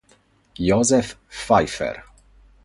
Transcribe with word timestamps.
Josef 0.57 1.13
Pfeiffer 1.29 2.01